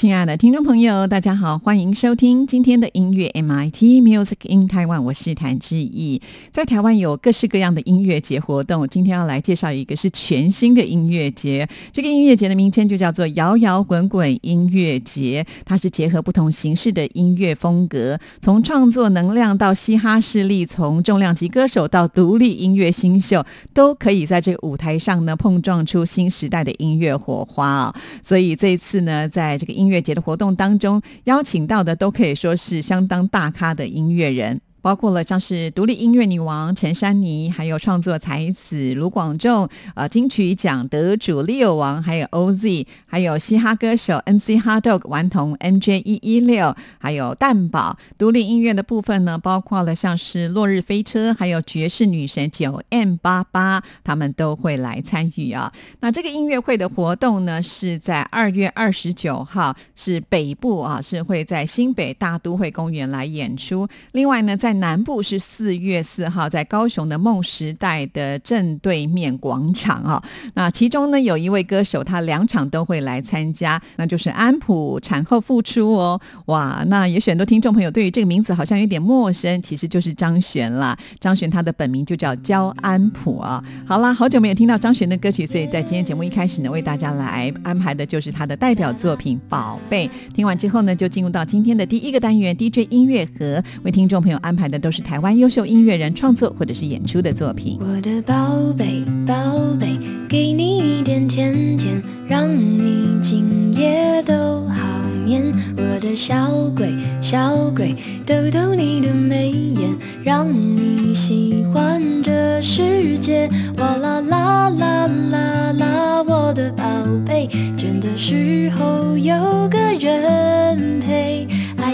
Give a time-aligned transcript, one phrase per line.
[0.00, 6.22] 亲爱的听众朋友，大家好，欢迎收听今天的音乐 MIT Music in Taiwan，我是谭志毅。
[6.50, 11.68] 在台湾有各式各样的音乐节活动，今天要来介绍一个是全新的音乐节。
[11.92, 27.94] 这个音乐节的名称就叫做“摇摇滚滚音乐节”，它是结合不同形式的音乐风格，从创作能量到嘻哈势力，从重量级歌手到独立音乐新秀，都可以在这个舞台上呢碰撞出新时代的音乐火花啊！
[28.22, 34.60] 所以这一次呢，在这个音音乐节的活动当中，邀请到的都可以说是相当大咖的音乐人。
[34.82, 47.98] 包括了像是独立音乐女王陈珊妮，还有创作才子卢广仲，呃，金曲奖得主 Leo 王，还有 OZ，还有嘻哈歌手 MC Hot Dog 顽童 MJ 一一六，还有蛋宝。
[48.18, 55.72] 独立音乐的部分呢，包括了像是落日飞车，还有爵士女神九 M 八八，他们都会来参与啊。
[56.00, 63.88] 那这个音乐会的活动呢，是在二月二十九号，是北部啊，是会在新北大都会公园来演出。
[64.12, 70.22] 另外呢，在在南部是四月四号，在高雄的梦时代的正对面广场啊。
[70.54, 76.20] 那其中呢，有一位歌手，他两场都会来参加，那就是安普产后复出哦。
[76.46, 80.96] 哇，那也许很多听众朋友对于这个名字好像有点陌生，其实就是张悬啦。
[81.18, 83.60] 张悬他的本名就叫焦安普啊。
[83.84, 90.06] 好啦，好久没有听到张悬的歌曲，所以在今天节目一开始呢，为大家来安排的就是他的代表作品《宝贝》。
[90.32, 94.59] 听完之后呢，就进入到今天的第一个单元 DJ 音乐盒，为听众朋友安排。
[94.60, 97.78] 排的都是台湾优秀音乐人创作或者是演出的作品。
[97.80, 98.34] 我的宝
[98.76, 99.34] 贝，宝
[99.80, 99.96] 贝，
[100.28, 104.34] 给你一点甜甜，让你今夜都
[104.66, 104.84] 好
[105.24, 105.42] 眠。
[105.78, 113.48] 我的小鬼，小鬼，逗逗你的眉眼，让你喜欢这世界。
[113.78, 116.84] 哇啦啦啦啦啦，我的宝
[117.24, 119.34] 贝，倦的时候有
[119.70, 121.48] 个人陪。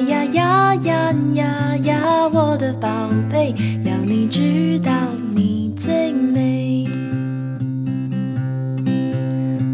[0.09, 2.89] 呀呀呀呀呀，我的宝
[3.29, 3.53] 贝，
[3.85, 4.93] 要你知道
[5.35, 6.87] 你最美。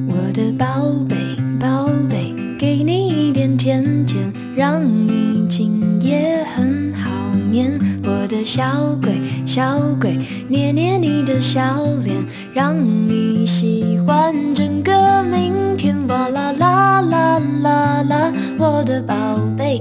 [0.09, 1.17] 我的宝贝，
[1.61, 7.11] 宝贝，给你一点甜甜，让你今夜很好
[7.51, 7.79] 眠。
[8.05, 9.13] 我的小鬼，
[9.45, 10.19] 小鬼，
[10.49, 11.61] 捏捏你的小
[12.03, 12.17] 脸，
[12.55, 12.75] 让
[13.07, 15.95] 你喜欢整个明天。
[16.09, 19.15] 哇啦啦啦啦啦，我的宝
[19.57, 19.81] 贝。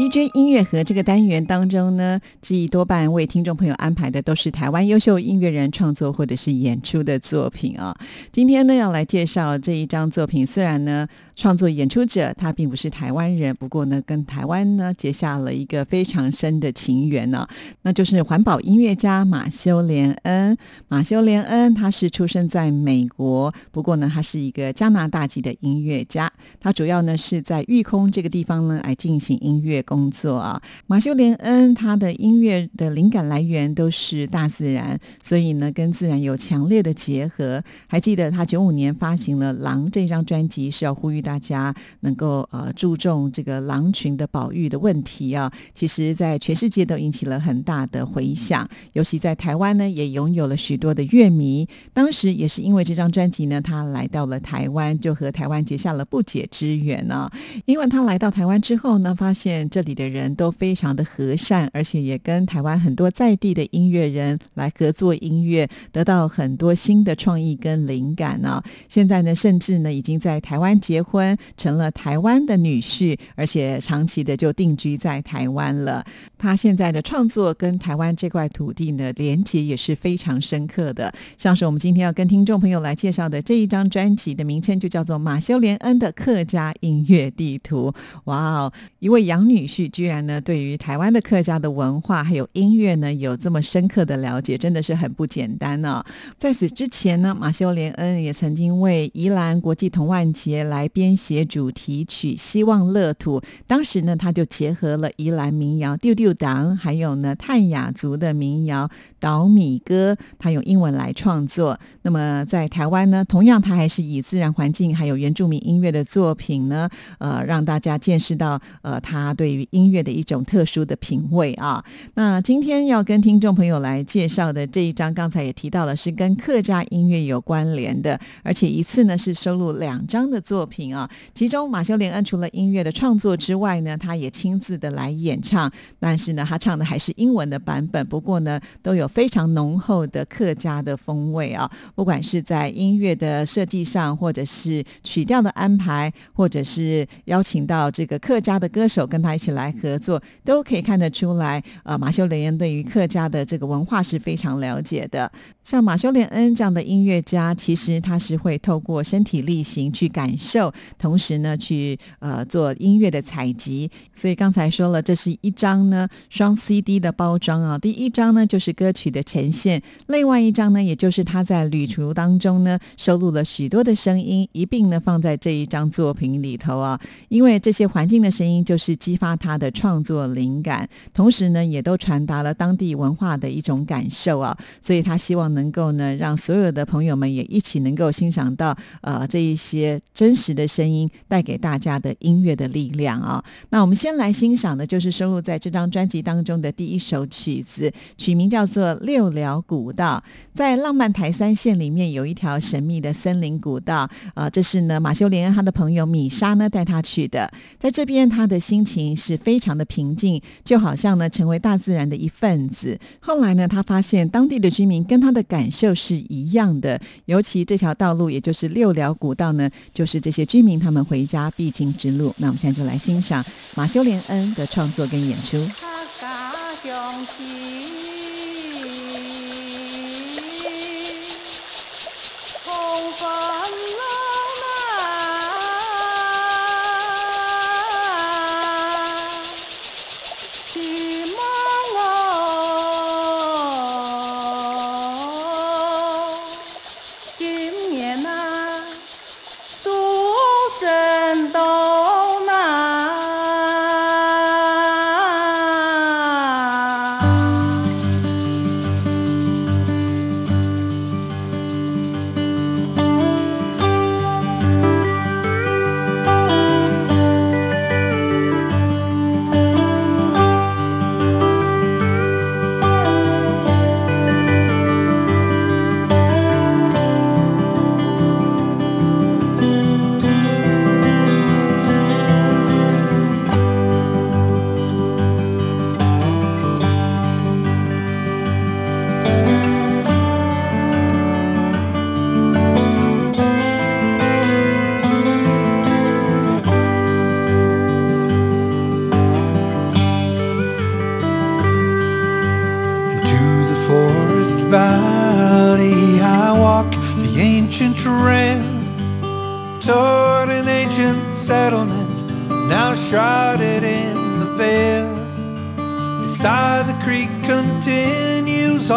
[0.00, 0.82] DJ 音乐盒。
[0.82, 7.94] 这个单元当中呢，记忆多半为听众朋友安排的都是台湾优秀音乐人创作或者是演出的作品啊。
[8.32, 11.06] 今天呢，要来介绍这一张作品，虽然呢。
[11.40, 17.48] 创作演出者他并不是台湾人，不过呢，跟台湾呢结下了一个非常深的情缘呢。
[17.80, 20.54] 那就是环保音乐家马修·连恩。
[20.88, 26.30] 马修·连恩他是出生在美国，不过呢，他是一个加拿大籍的音乐家。
[26.60, 30.60] 他主要呢是在育空这个地方呢来进行音乐工作啊。
[30.86, 37.64] 马修·连恩他的音乐的灵感来源都是大自然，所以呢跟自然有强烈的结合。
[37.86, 41.29] 还记得他九五年发行了《狼》这张专辑，是要呼吁大。
[41.30, 51.68] 大家能够呃注重这个狼群的保育的问题啊，其实，在全世界都引起了很大的回响，尤其在台湾呢，也拥有了许多的乐迷。
[51.92, 57.30] 当时也是因为这张专辑呢，他来到了台湾，就和台湾结下了不解之缘呢。
[57.64, 68.60] 因为他来到台湾之后呢，发现这里的人都非常的和善，而且也跟台湾很多在地的音乐人来合作音乐，得到很多新的创意跟灵感呢。
[68.88, 71.04] 现在呢，甚至呢，已经在台湾结。
[71.10, 76.04] 婚成了台湾的女婿，而且长期的就定居在台湾了。
[76.38, 81.12] 他现在的创作跟台湾这块土地呢连接也是非常深刻的。
[81.36, 87.92] 像是我们今天要跟听众朋友来介绍的这一张专辑的名称就叫做马修·连恩的客家音乐地图。
[88.26, 96.04] 哇哦，一位杨女婿居然呢对于台湾的客家的文化还有音乐呢有这么深刻的了解，真的是很不简单呢。
[96.38, 100.88] 在此之前呢，马修·连恩也曾经为宜兰国际童万节来。
[101.00, 108.86] 编写主题曲《希望乐土》，当时呢，他就结合了宜兰民谣《丢丢党》，还有呢泰雅族的民谣
[109.20, 111.78] 《岛米歌》，他用英文来创作。
[112.02, 116.88] 那么在台湾呢，同样他还是以自然环境还有原住民音乐的作品呢，
[117.18, 121.84] 呃，让大家见识到呃他对于音乐的一种特殊的品味啊。
[122.14, 131.08] 那今天要跟听众朋友来介绍的这一张，刚才也提到了，是跟客家音乐有关联的，而且一次呢是收录两张的作品啊。
[131.34, 138.06] 其中马修·连恩除了音乐的创作之外呢，他也亲自的来演唱，但是呢，他唱的还是英文的版本。
[138.06, 141.70] 不过呢，都有非常浓厚的客家的风味啊。
[141.94, 151.62] 不管是在音乐的设计上，或者是曲调的安排，或者是邀请到这个客家的歌手跟他一起来合作，都可以看得出来。
[151.82, 155.30] 呃，马修·连恩对于客家的这个文化是非常了解的。
[155.64, 160.72] 像马修·连恩这样的音乐家，其实他是会透过身体力行去感受。
[160.98, 167.78] 同时呢，去呃做音乐的采集，所以刚才说了，这是一张呢双 CD 的包装啊。
[167.78, 176.98] 第一张呢就是歌曲曲的呈现，另外一张呢，也就是他在旅途当中呢收录了许多的声音，一并呢放在这一张作品里头啊。
[177.28, 184.56] 因为这些环境的声音就是激发他的创作灵感，同时呢也都传达了当地文化的一种感受啊。
[184.82, 190.66] 所以他希望能够呢让所有的朋友们也一起能够欣赏到呃这一些真实的。
[190.70, 193.44] 声音带给大家的音乐的力量啊！
[193.70, 200.22] 那我们先来欣赏的就是收录在这张专辑当中的第一首曲子，曲名叫做《六寮古道》。
[200.54, 207.50] 在浪漫台三线里面有一条神秘的森林古道啊，这是呢马修·连恩他的朋友米莎呢带他去的。
[207.78, 212.98] 在这边，他的心情是非常的平静，就好像呢成为大自然的一份子。
[213.20, 222.34] 后来呢，他发现当地的居民跟他的感受是一样的，尤其这条道路，也就是六寮古道呢，就是这些居民他们回家必经之路。
[222.38, 223.42] 那我们现在就来欣赏
[223.74, 225.56] 马修·连恩的创作跟演出。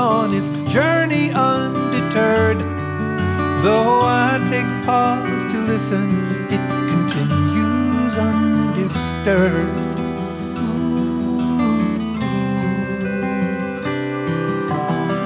[0.03, 2.60] On his journey undeterred.
[3.63, 6.10] Though I take pause to listen,
[6.55, 10.00] it continues undisturbed.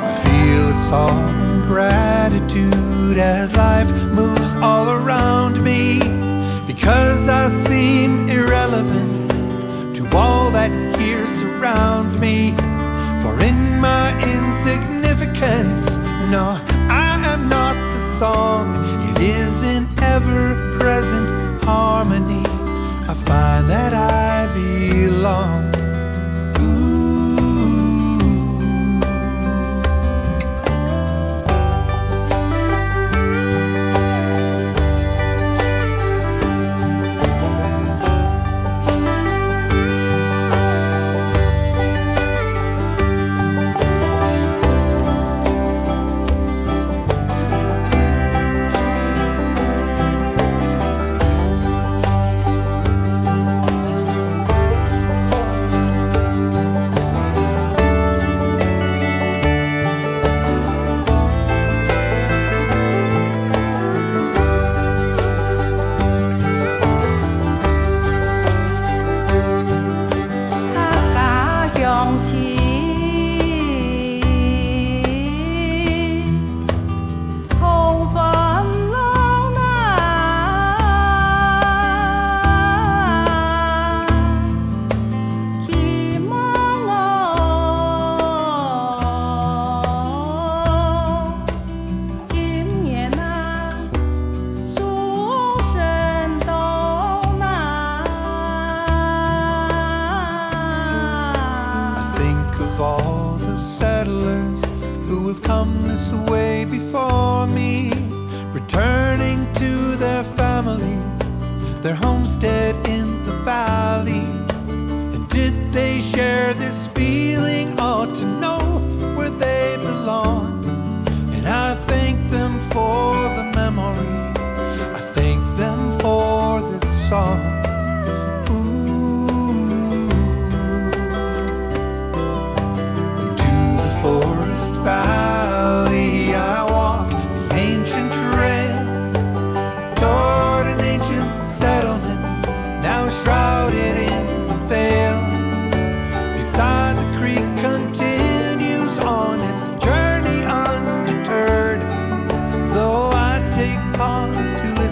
[0.07, 5.97] I feel a solemn gratitude as life moves all around me
[6.67, 12.66] because I seem irrelevant to all that here surrounds me.
[13.41, 15.97] In my insignificance,
[16.29, 18.65] no, I am not the song.
[19.11, 22.43] It is in ever present harmony.
[23.07, 25.76] I find that I belong.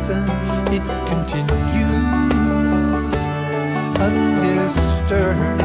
[0.08, 1.96] lesson it continues
[4.00, 5.65] undisturbed.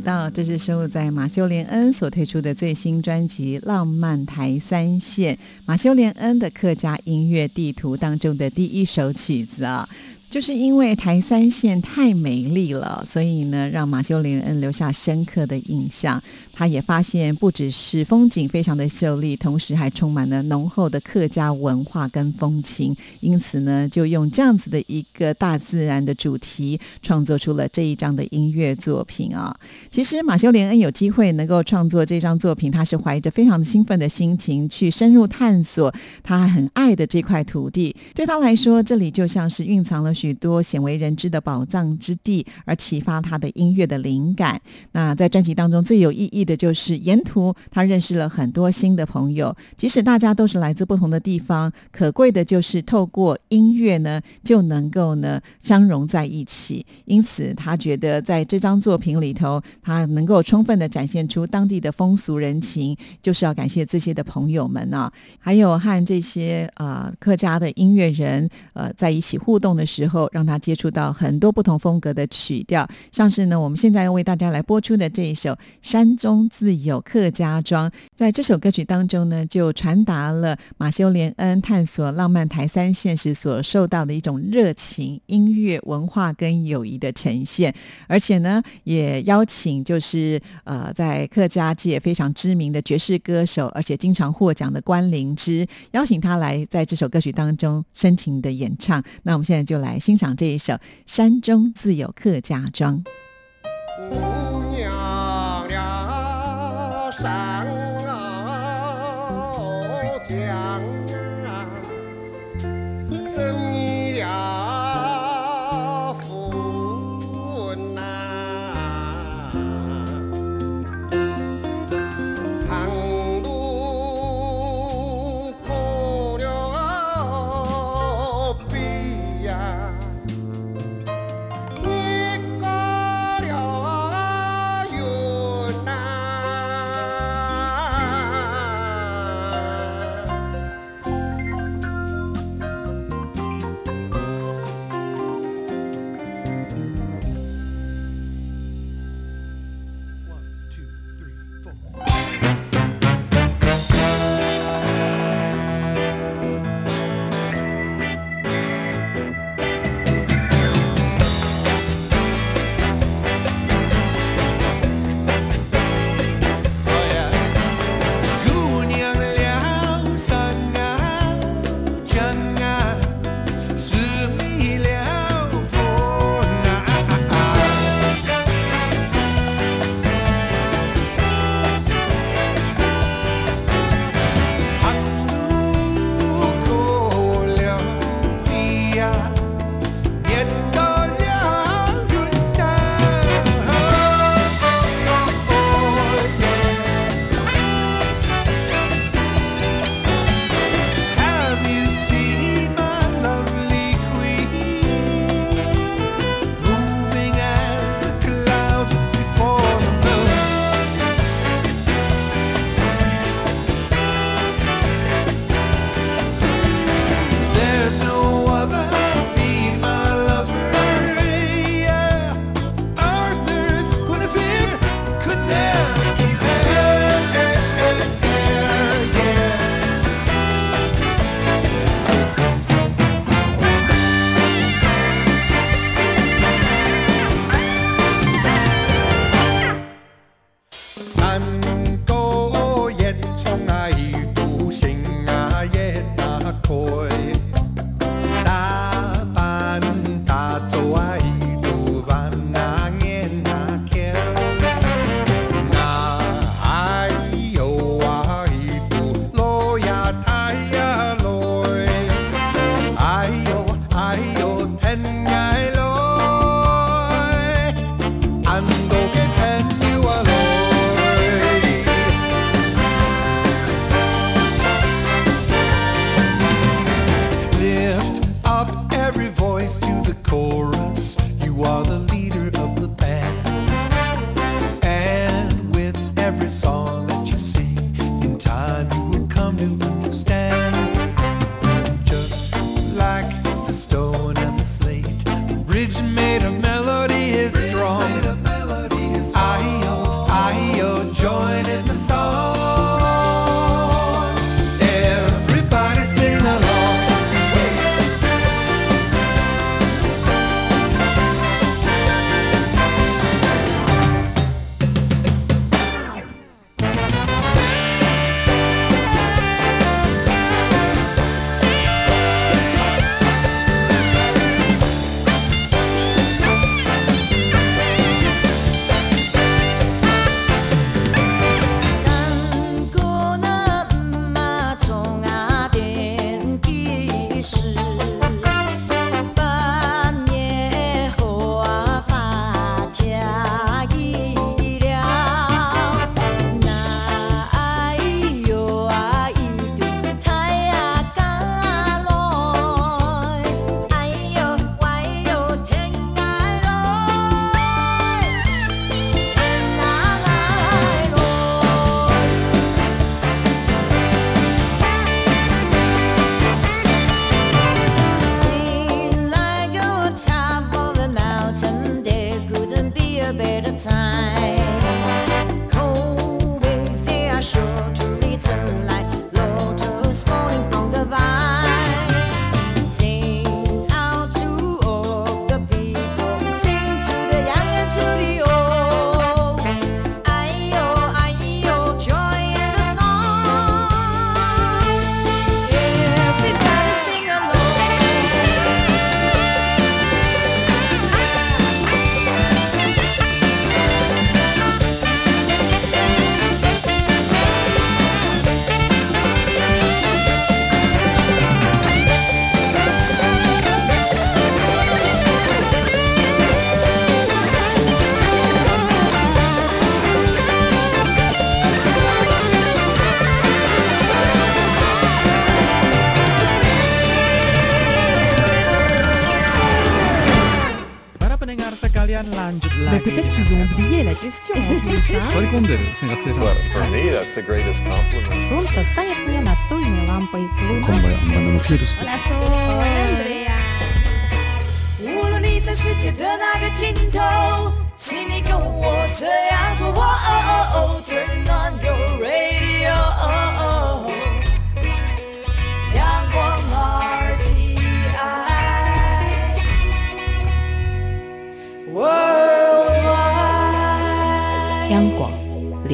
[0.00, 5.34] 到》，这是收录在马修·连恩所推出的最新专辑《浪漫台三线》
[5.66, 9.88] 马修·连恩的客家音乐地图当中的第一首曲子啊。
[10.30, 16.22] 就是因为台三线太美丽了，所以呢，让马修·连恩留下深刻的印象。
[16.60, 22.94] 他也发现，不只是风景非常的秀丽，同时还充满了浓厚的客家文化跟风情。
[23.20, 29.58] 因此呢，就用这样子的一个大自然的主题，创作出了这一张的音乐作品啊。
[29.90, 35.90] 其实马修·连恩有机会能够创作这张作品，他是怀着非常兴奋的心情去深入探索
[36.22, 37.96] 他很爱的这块土地。
[38.14, 44.60] 对他来说，这里就像是蕴藏了许多鲜为人知的宝藏之地，而启发他的音乐的灵感。
[44.92, 46.49] 那在专辑当中最有意义的。
[46.50, 56.84] 的就是沿途他认识了很多新的朋友，即使大家都是来自不同的地方，可贵的就是透过音乐呢就能够呢相融在一起。
[57.04, 75.52] 因此，他觉得在这张作品里头，他能够充分的展现出当地的风俗人情，就是要感谢这些的朋友们啊，还有和这些呃客家的音乐人呃在一起互动的时候，让他接触到很多不同风格的曲调，像是呢我们现在要为大家来播出的这一首
[75.82, 77.88] 《山中自有客家庄》。
[78.14, 87.74] 在这首歌曲当中呢，就传达了马修·连恩探索浪漫台三线时所受到的一种热情、音乐文化跟友谊的呈现，
[88.06, 99.02] 而且呢，也邀请就是呃在客家界非常知名的爵士歌手，而且经常获奖的关灵芝，邀请他来在这首歌曲当中深情的演唱。
[99.22, 100.74] 那我们现在就来欣赏这一首
[101.06, 103.02] 《山中自有客家庄》。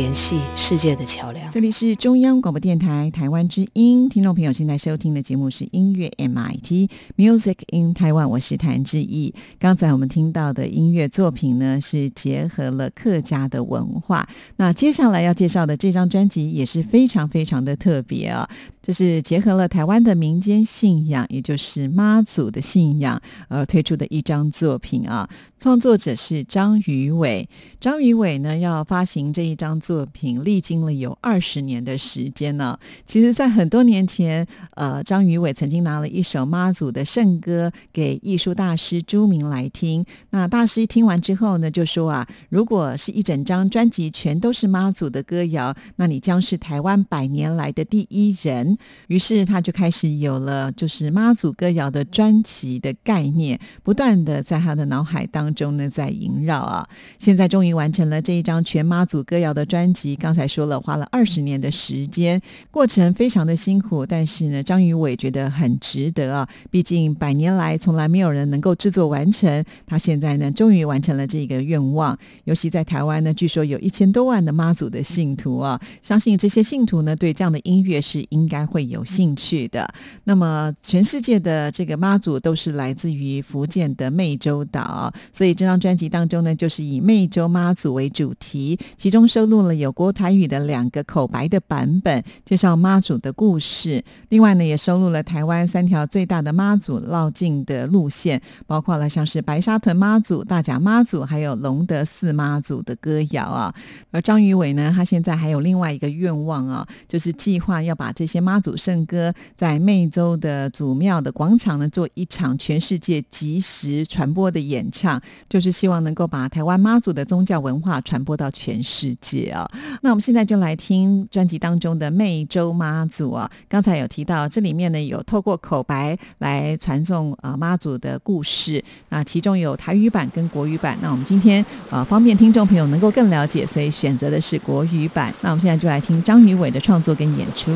[0.07, 1.51] 联系世界的桥梁。
[1.51, 9.35] 这里是中央广播电台台湾之音，听众朋友现在收听的节目是音乐 MIT Music in Taiwan，我是谭志毅。
[9.59, 14.29] 刚才我们听到的音乐作品呢，是结合了客家的文化。
[14.59, 18.49] 那接下来要介绍的这张专辑也是非常非常的特别啊，
[18.81, 25.29] 这是结合了台湾的民间信仰，也就是妈祖的信仰而推出的一张作品啊。
[25.59, 27.49] 创作者是张宇伟，
[27.81, 32.79] 张宇伟呢要发行这一张作品，历经了有二十年的时间呢。
[33.07, 40.05] 其实，在很多年前，呃，张宇伟曾经拿了一首妈祖的圣歌给艺术大师朱明来听。
[40.29, 48.77] 那大师一听完之后呢，就说啊，如果是一整张专辑全都是妈祖的歌谣，那你将是台湾百年来的第一人。
[49.09, 56.85] 于是他就开始有了就是妈祖歌谣的专辑的概念，不断的在他的脑海当当中呢在萦绕啊。
[57.20, 60.16] 现在终于完成了这一张全妈祖歌谣的专辑。
[60.16, 62.40] 刚才说了，花了二十年的时间，
[62.72, 66.48] 过程非常的辛苦，但是呢，张宇伟觉得很值得啊。
[66.68, 72.18] 毕竟百年来从来没有人能够制作完成，他现在呢终于完成了这个愿望。
[72.42, 79.88] 尤其在台湾呢，据说有一千多万的妈祖的信徒啊，相信这些信徒呢对这样的音乐是应该会有兴趣的。
[80.24, 94.03] 那么全世界的这个妈祖都是来自于福建的湄洲岛，所以这张专辑当中呢，就是以湄洲妈祖为主题，其中收录了有国台语的两个口白的版本，介绍妈祖的故事。
[94.31, 103.75] 另外呢，也收录了台湾三条最大的妈祖绕境的路线，包括了像是白沙屯妈祖、大甲妈祖，还有龙德寺妈祖的歌谣啊。
[104.12, 119.68] 而张宇伟呢，他现在还有另外一个愿望啊，就是计划要把这些妈祖圣歌在湄洲的祖庙的广场呢，做一场全世界即时传播的演唱，就是希望能够把台湾妈祖的宗教文化传播到全世界啊。
[120.02, 130.96] 那我们现在就来听专辑当中的湄洲妈祖啊，刚才有提到这里面呢有透过口白来传送啊妈祖的故事，那其中有台语版跟国语版。
[131.00, 135.34] 那我们今天啊方便听众朋友能够更了解，所以选择的是国语版。
[135.40, 137.70] 那我们现在就来听张宇伟的创作跟演出。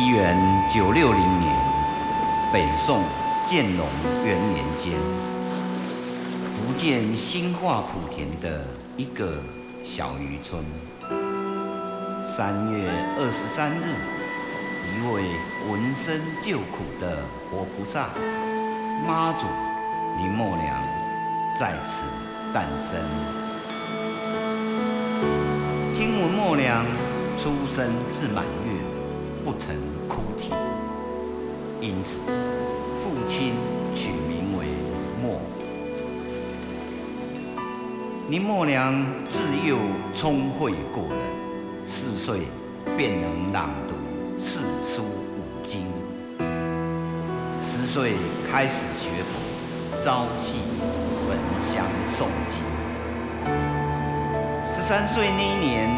[0.00, 0.38] 西元
[0.72, 1.52] 九六零年，
[2.52, 3.02] 北宋
[3.48, 3.84] 建隆
[4.24, 4.92] 元年间，
[6.54, 8.64] 福建兴化莆田的
[8.96, 9.42] 一个
[9.84, 10.64] 小渔村，
[12.24, 13.96] 三月二十三日，
[14.86, 15.24] 一位
[15.68, 17.18] 闻声救苦的
[17.50, 18.10] 活菩萨
[19.04, 19.48] 妈祖
[20.18, 20.80] 林默娘
[21.58, 22.04] 在此
[22.54, 23.00] 诞生。
[25.96, 26.84] 听闻默娘
[27.36, 28.67] 出生至满月
[29.48, 29.74] 不曾
[30.06, 30.50] 哭啼，
[31.80, 32.18] 因此
[33.00, 33.54] 父亲
[33.94, 34.66] 取名为
[35.22, 35.40] 默。
[38.28, 39.78] 林默娘自幼
[40.12, 41.18] 聪慧过人，
[41.86, 42.40] 四岁
[42.94, 43.94] 便能朗读
[44.38, 45.86] 四书五经，
[47.62, 48.16] 十岁
[48.52, 50.56] 开始学佛，朝夕
[51.26, 51.38] 焚
[51.72, 52.60] 香诵经。
[54.70, 55.88] 十三岁那一年，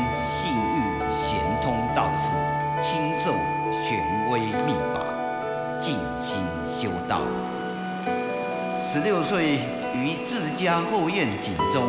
[8.92, 9.60] 十六岁
[9.94, 11.86] 于自家后院井中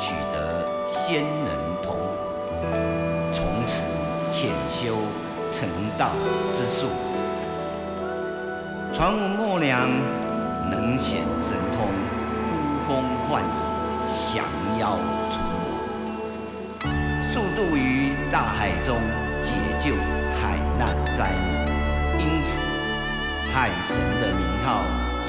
[0.00, 1.94] 取得仙人头，
[3.32, 3.80] 从此
[4.32, 4.96] 潜修
[5.52, 6.10] 成道
[6.52, 6.88] 之术。
[8.92, 9.88] 传闻默娘
[10.68, 11.86] 能显神通，
[12.42, 12.48] 呼
[12.84, 13.46] 风唤雨，
[14.34, 14.44] 降
[14.80, 14.98] 妖
[15.30, 16.90] 除魔，
[17.32, 18.96] 速度于大海中
[19.44, 19.94] 解救
[20.42, 21.30] 海难灾
[22.18, 22.50] 民，因此
[23.52, 24.82] 海神的名号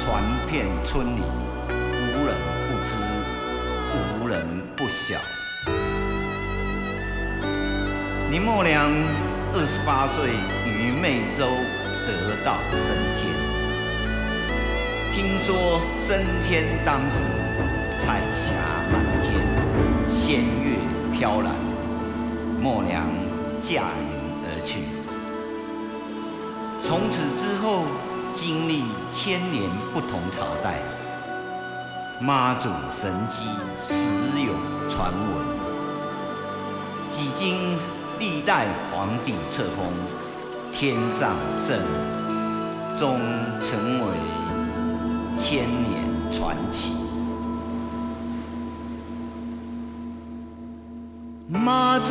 [0.04, 1.22] 传遍村里，
[1.70, 2.36] 无人
[2.68, 2.90] 不知，
[4.20, 4.34] 无人
[4.76, 5.20] 不晓。
[8.32, 8.90] 林默娘
[9.54, 10.32] 二十八岁
[10.66, 11.46] 于湄洲
[12.08, 12.82] 得道升
[13.16, 13.30] 天。
[15.14, 17.16] 听说升天当时，
[18.02, 18.58] 彩霞
[18.92, 19.30] 满天，
[20.10, 20.82] 仙乐
[21.16, 21.54] 飘然，
[22.60, 23.06] 默娘
[23.62, 24.04] 驾云
[24.46, 24.82] 而去。
[26.84, 27.86] 从此之后，
[28.44, 30.80] 经历千年不同朝代，
[32.20, 33.44] 妈祖神迹
[33.88, 33.94] 时
[34.44, 34.56] 有
[34.90, 35.46] 传闻，
[37.12, 37.78] 几经
[38.18, 39.94] 历代皇帝册封，
[40.74, 41.36] 天上
[41.68, 43.20] 圣人，终
[43.60, 44.08] 成为
[45.38, 46.02] 千年
[46.34, 46.96] 传奇。
[51.48, 52.10] 妈祖，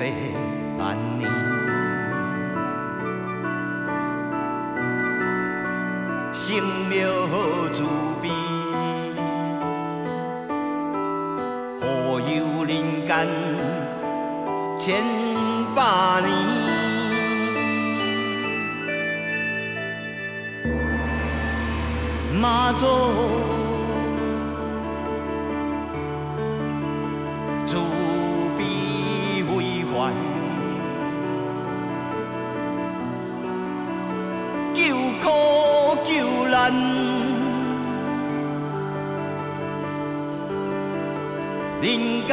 [0.00, 0.06] 世
[0.78, 1.28] 万年。
[6.32, 6.56] 圣
[6.88, 6.96] 庙
[7.74, 7.84] 慈
[8.22, 8.30] 悲，
[11.78, 13.28] 护佑人间。
[14.78, 15.04] 千
[15.74, 16.30] 百年，
[22.40, 22.86] 妈祖
[36.60, 36.72] 救难。
[41.80, 41.86] 人
[42.26, 42.30] 间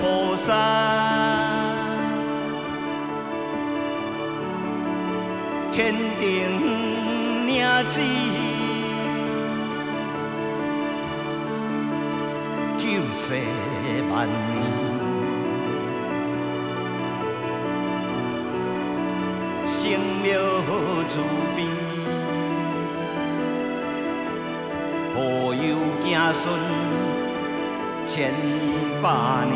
[0.00, 0.52] 菩萨，
[5.70, 6.26] 天定
[7.46, 8.00] 领旨，
[12.76, 12.84] 救
[13.16, 13.24] 世
[14.10, 14.34] 万年。
[19.68, 19.82] 圣
[20.22, 20.26] 庙
[21.08, 21.14] 慈
[21.54, 21.58] 悲，
[25.56, 26.08] 护佑子
[26.42, 26.44] 孙。
[28.06, 28.32] 千
[29.02, 29.10] 百
[29.46, 29.52] 年，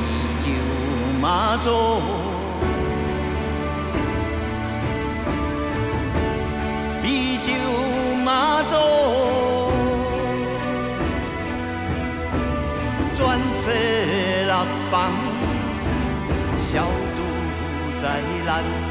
[0.00, 0.08] 依
[0.40, 0.46] 旧
[1.20, 1.68] 妈祖，
[7.02, 7.52] 依旧
[8.24, 8.72] 妈祖，
[13.16, 13.62] 转世
[14.46, 14.54] 六
[14.90, 15.12] 方，
[16.62, 16.84] 消
[17.16, 17.18] 毒
[18.00, 18.02] 灾
[18.46, 18.83] 难。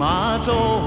[0.00, 0.79] 妈祖，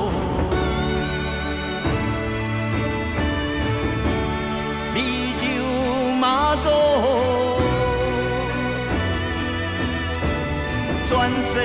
[11.24, 11.56] 转世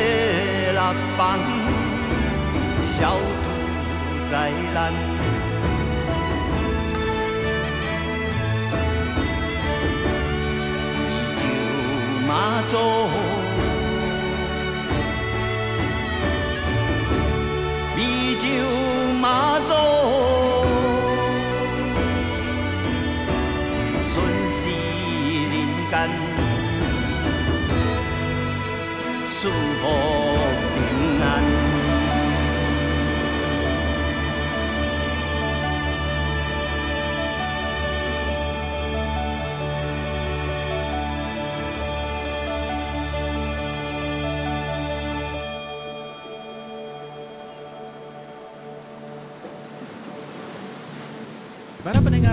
[0.72, 0.80] 六
[1.16, 1.36] 方，
[2.94, 2.96] 消
[3.42, 3.44] 除
[4.30, 4.32] 灾
[4.72, 4.76] 难。
[11.02, 11.42] 依旧
[12.28, 12.30] 妈
[12.68, 12.72] 祖，
[17.96, 18.00] 依
[18.36, 18.46] 旧
[19.20, 19.24] 妈
[19.66, 19.70] 祖。
[25.90, 25.92] 间，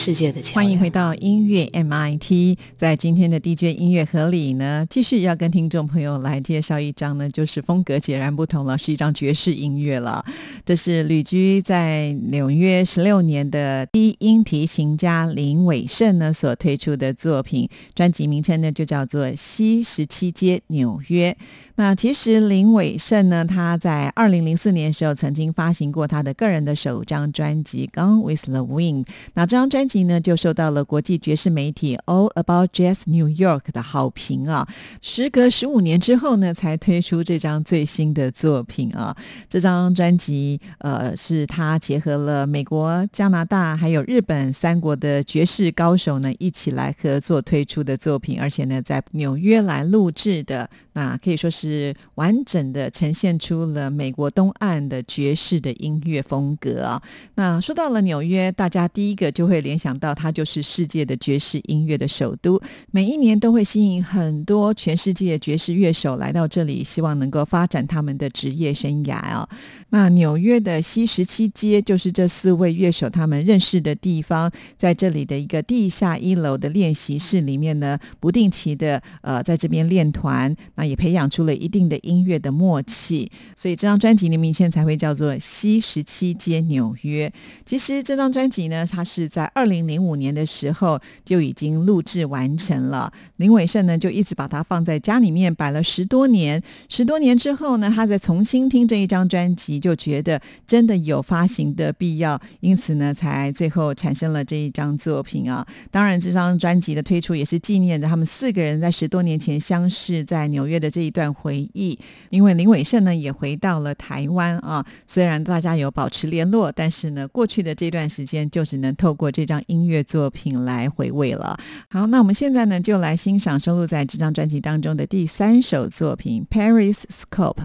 [0.00, 0.40] 世界的。
[0.54, 10.24] 欢迎回到音乐 MIT，在今天的 DJ 音乐盒里呢，继续要跟听众朋友来介绍一张呢，就是风格截然不同了，是一张爵士音乐了。
[10.64, 21.30] 这是旅居在纽约十六年的低音提琴家林伟胜呢所推出的作品，专辑名称呢就叫做《西十七街纽约》。
[21.76, 29.04] 那其实林伟胜呢，他在二零零四年时候曾经发行过他的个人的首张专辑《Gone with the Wind》。
[29.34, 34.68] 那这张专辑辑呢，就受到了国际爵士媒体 All About Jazz New York 的好评啊。
[35.02, 39.16] 时隔十五年之后呢，才推出这张最新的作品啊。
[39.48, 50.70] 这张专辑呃，是他结合了美国、加拿大还有日本三国的爵士高手呢一起来合作推出的作品，而且呢，在纽约来录制的。
[50.92, 57.00] 那可以说是完整的呈现出了美国东岸的爵士的音乐风格啊。
[57.36, 69.48] 那说到了纽约，大家第一个就会联想到它就是世界的爵士音乐的首都，每一年都会吸引很多全世界爵士乐手来到这里，希望能够发展他们的职业生涯啊。
[69.92, 80.54] 那纽约的西十七街就是这四位乐手他们认识的地方，在这里的一个地下一楼的练习室里面呢，不定期的呃在这边练团。
[80.74, 87.28] 那也培养出了一定的音乐的默契，所以这张专辑的名称才会叫做《西十七街纽约》。
[87.64, 93.12] 其实这张专辑呢，它是在二零零五年的时候就已经录制完成了。
[93.36, 96.60] 林伟胜呢，就一直把它放在家里面摆了十多年。
[96.88, 105.64] 十多年之后呢，他再重新听这一张专辑，就觉得真的有发行的必要，因此呢，才最后产生了这一张作品啊。
[105.92, 110.80] 当然，这张专辑的推出也是纪念着他们四个人在十多年前相识在纽约。
[110.80, 111.98] 的这一段回忆，
[112.30, 121.56] 因为林伟胜呢也回到了台湾啊，虽然大家有保持联络，但是呢，过去的这段时间就只能透过这张音乐作品来回味了。
[121.90, 127.64] 好，那我们现在呢就来欣赏收录在这张专辑当中的第三首作品《Paris Scope》。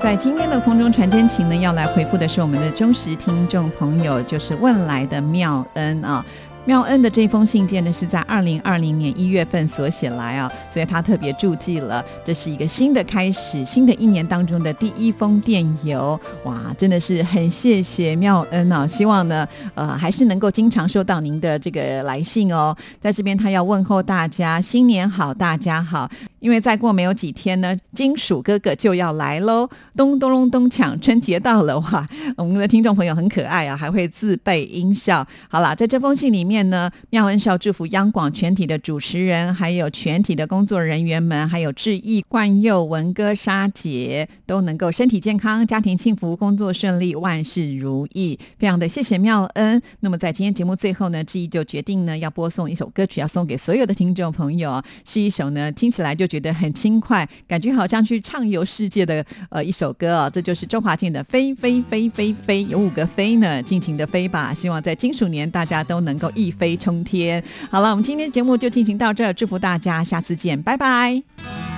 [0.00, 6.24] 在今天的空中传真情呢，要来回复的是我们的忠实听众朋友，就是问来的妙恩啊。
[6.64, 16.18] 妙恩的这封信件呢，是在二零二零年一月份所写来啊，所以他特别注记了，这是一个新的开始，新的一年当中的第一封电邮。
[16.44, 18.86] 哇，真的是很谢谢妙恩啊！
[18.86, 22.74] 希望呢，呃，还是能够经常收到您的这个来信哦。
[23.00, 26.10] 在这边，他要问候大家新年好，大家好。
[26.40, 32.08] 因为再过没有几天呢，金属哥哥就要来喽，咚咚咚咚锵，春节到了哇！
[32.36, 35.26] 我们的听众朋友很可爱啊，还会自备音效。
[35.48, 48.38] 好了，在这封信里面呢，妙恩少祝福央广全体的主持人，还有全体的工作人员们，还有志毅、冠佑、文哥、沙姐都能够身体健康，家庭幸福，工作顺利，万事如意。
[48.58, 49.80] 非常的谢谢妙恩。
[50.00, 64.54] 那么在今天节目最后呢，志毅就决定呢要播送一首歌曲，要送给所有的听众朋友，是一首呢听起来就觉得很轻快，感觉好像去畅游世界的呃一首歌啊，这就是周华健的《飞飞飞飞飞》，有五个飞呢，尽情的飞吧！
[64.54, 67.42] 希望在金鼠年大家都能够一飞冲天。
[67.68, 71.20] 好了，我们今天节目就进行到这儿，祝福大家，下次见，拜拜。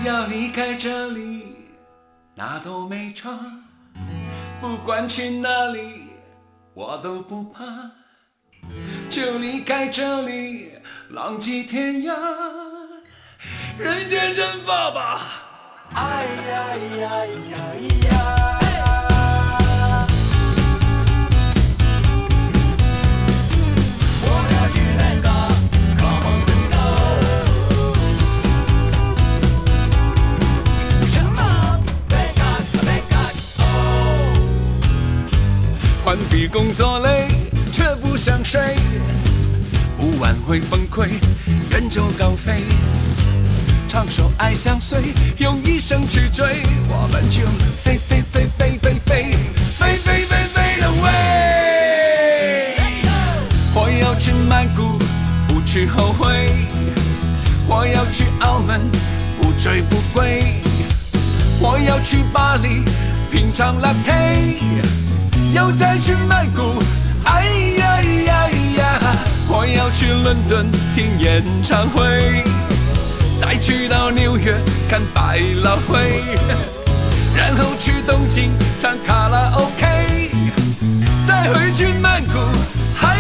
[0.05, 1.45] 要离开这里，
[2.35, 3.31] 那都没差，
[4.61, 5.81] 不管去哪里，
[6.75, 7.63] 我都不怕，
[9.09, 10.73] 就离开这里，
[11.11, 12.72] 浪迹天涯。
[13.79, 15.21] 人间蒸发吧。
[15.95, 17.57] 哎呀呀呀
[18.09, 18.17] 呀
[24.23, 24.77] 我要去
[36.05, 37.29] 关闭工作累
[37.73, 38.77] 却不想睡
[39.97, 41.09] 不晚会崩溃
[41.71, 42.65] 远走高飞。
[43.93, 44.99] 唱首爱相随，
[45.37, 47.43] 用一生去追，我们就
[47.85, 49.33] 飞飞飞飞飞飞
[49.79, 51.09] 飞飞飞飞的飞。
[53.75, 54.99] 我要去曼谷，
[55.47, 56.49] 不去后悔；
[57.69, 58.81] 我要去澳门，
[59.39, 60.43] 不醉不归；
[61.61, 62.83] 我要去巴黎，
[63.31, 64.57] 品尝 latte，
[65.53, 66.83] 又再去曼谷，
[67.25, 67.45] 哎
[67.77, 69.17] 呀呀呀！
[69.49, 72.52] 我要去伦敦听演唱会。
[73.63, 74.53] 去到纽约
[74.91, 76.21] 看百老汇，
[77.37, 78.51] 然后去东京
[78.81, 80.31] 唱卡拉 OK，
[81.25, 82.41] 再回去曼谷，
[82.97, 83.17] 嗨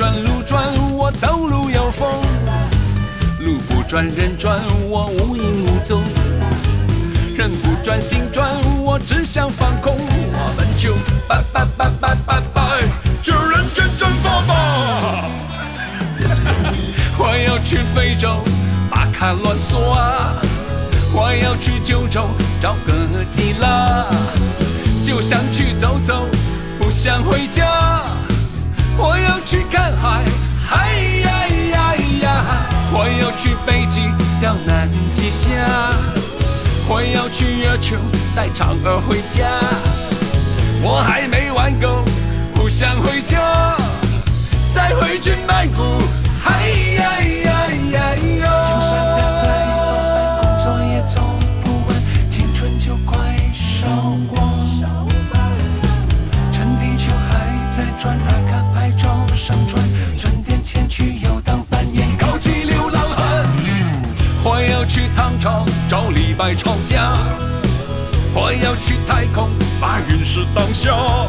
[0.00, 0.64] 转路转，
[0.96, 2.08] 我走路有风；
[3.40, 6.00] 路不转人转，我无影无踪。
[7.36, 8.48] 人不转心转，
[8.82, 9.94] 我只想放空。
[9.98, 10.94] 我们就
[11.28, 12.80] 拜拜拜拜拜拜，
[13.22, 15.26] 就人间蒸发吧！
[17.18, 18.38] 我要去非洲
[18.90, 20.32] 巴卡乱索啊，
[21.12, 22.26] 我要去九州
[22.58, 24.06] 找个吉拉，
[25.06, 26.24] 就想去走走，
[26.78, 28.02] 不想回家。
[29.02, 30.24] 我要去看海，
[30.66, 30.92] 嗨
[31.24, 31.30] 呀
[31.72, 32.44] 呀呀！
[32.92, 34.00] 我要去北极
[34.40, 35.48] 钓南极虾，
[36.86, 37.96] 我要去月球
[38.36, 39.48] 带嫦娥回家。
[40.82, 42.04] 我还没玩够，
[42.54, 43.74] 不想回家，
[44.74, 45.99] 再回去曼谷，
[66.90, 67.16] 家，
[68.34, 69.48] 我要去太空
[69.80, 71.28] 把陨石当笑。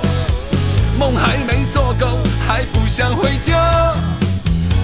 [0.98, 3.94] 梦还没做够，还不想回家。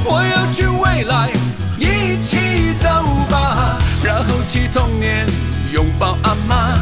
[0.06, 1.32] 我要去未来，
[1.80, 2.90] 一起走
[3.28, 5.26] 吧，然后去童年
[5.74, 6.78] 拥抱阿妈，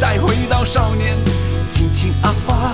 [0.00, 1.16] 再回到少年
[1.68, 2.72] 亲亲阿爸，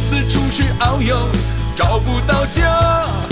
[0.00, 1.28] 四处去遨游，
[1.76, 3.25] 找不到家。